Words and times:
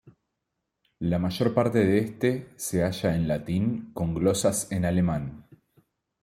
La 0.97 1.19
mayor 1.19 1.53
parte 1.53 1.77
de 1.85 1.99
este 1.99 2.53
se 2.55 2.81
halla 2.83 3.15
en 3.15 3.27
latín, 3.27 3.91
con 3.93 4.15
glosas 4.15 4.71
en 4.71 4.85
alemán. 4.85 5.47